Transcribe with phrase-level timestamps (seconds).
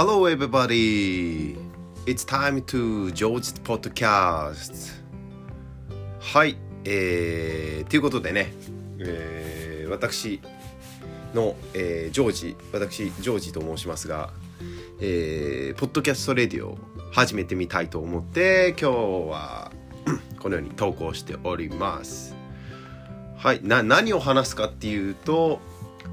[0.00, 1.56] Hello, everybody.
[2.06, 4.92] It's time to George's podcast.
[6.20, 8.52] はい、えー、ということでね、
[9.00, 10.40] えー、私
[11.34, 14.30] の、えー、ジョージ、私、ジョージと申しますが、
[15.00, 16.78] えー、ポッドキャストレディオを
[17.10, 18.96] 始めてみたいと思って、今日
[19.32, 19.72] は
[20.38, 22.36] このように投稿しております。
[23.36, 25.58] はい、な何を話すかっていうと、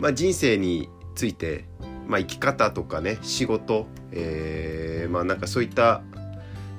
[0.00, 1.64] まあ、人生について、
[2.08, 6.02] まあ、生き方とかね仕事、えー、まあなんかそういった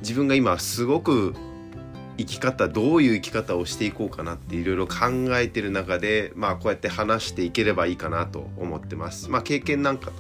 [0.02, 1.36] 自分が今すごく
[2.18, 5.06] 生き方どういう生き方をしていこうかなっていろいろ考
[5.38, 9.30] えてる中でまあこうやって話していければいいかなと思ってます。
[9.30, 10.12] まあ経験なんか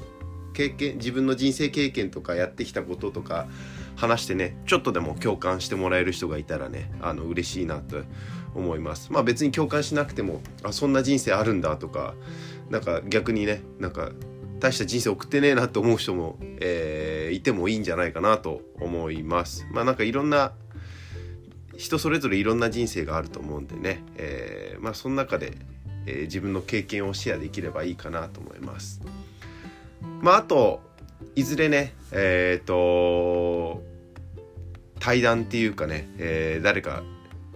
[0.53, 3.47] 経験自分の人生経験とかやってきたこととか
[3.95, 8.01] 話してねちょっとでも共感してもらえる人がいたらねあの嬉しいなと
[8.55, 12.13] 思いますまあ別に共感しなくてもあそんな人生あるんだとか
[12.69, 14.11] なんか逆にねなんか
[14.59, 19.65] 大した人生送ってねえなと思う人も、えー、いてもいいんじゃないかなと思います。
[19.71, 20.53] まあなんかいろんな
[21.77, 25.53] 人それぞれいろんな人生があると思うんでね、えー、まあその中で、
[26.05, 29.01] えー、自分の経験をシェアできればいいかなと思います。
[30.21, 30.81] まああと
[31.35, 33.81] いずれねえっ、ー、と
[34.99, 37.03] 対談っていうかね、えー、誰か、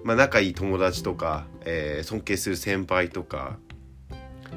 [0.03, 3.57] まあ、仲いい友達とか、えー、尊敬する先輩とか、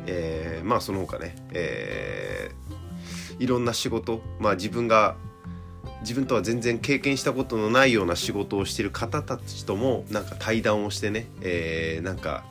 [0.06, 5.16] えー、まあその他ね、えー、いろんな仕事、まあ、自分が
[6.00, 12.44] 自分とは全然経験したことのないような仕事をしてる方たちともなんか対談をしてね、えー、なんか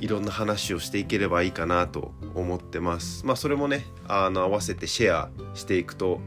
[0.00, 3.24] いろんな話をしていければいいかなと思ってます。
[3.24, 6.20] まあそれもねあの合わせてシェアしていくと、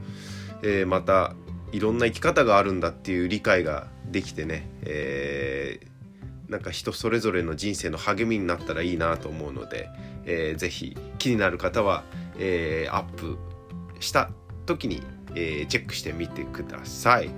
[0.64, 1.36] えー、また
[1.72, 5.88] いろんな生き方があるんだっていう理解ができてね、えー、
[6.50, 9.90] なんか人それぞれの人生の励みになったらいいなと思うので、
[10.26, 12.04] えー、ぜひ気になる方は、
[12.38, 13.38] えー、アップ
[14.00, 14.32] した
[14.66, 15.04] 時に、
[15.36, 17.30] えー、チェックしてみてください。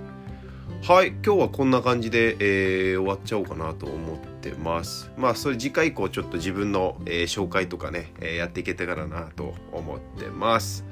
[0.82, 10.84] はい今日はこんな感じで、えー、終わっちゃおうかなと思ってますまあそれ次回以降ちょっと自分の、えー、紹介とかね、えー、やっていけたらなと思ってます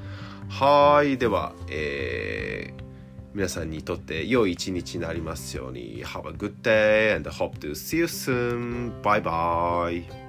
[0.48, 2.89] はいでは、えー、
[3.32, 8.90] 皆さんにとって良い一日になりますように Have a good day and hope to see you soon.
[9.02, 10.19] Bye bye.